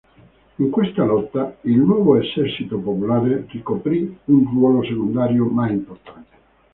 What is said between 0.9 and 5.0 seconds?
lotta, il Nuovo Esercito Popolare ricoprì un ruolo